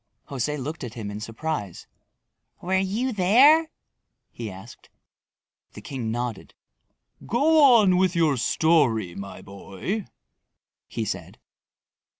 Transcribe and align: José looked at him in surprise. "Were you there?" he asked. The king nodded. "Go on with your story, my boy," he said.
José 0.29 0.57
looked 0.57 0.83
at 0.83 0.95
him 0.95 1.11
in 1.11 1.19
surprise. 1.19 1.85
"Were 2.59 2.75
you 2.79 3.13
there?" 3.13 3.69
he 4.31 4.49
asked. 4.49 4.89
The 5.73 5.81
king 5.81 6.09
nodded. 6.09 6.55
"Go 7.27 7.63
on 7.75 7.97
with 7.97 8.15
your 8.15 8.35
story, 8.37 9.13
my 9.13 9.43
boy," 9.43 10.07
he 10.87 11.05
said. 11.05 11.37